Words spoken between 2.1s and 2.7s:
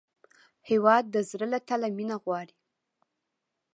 غواړي.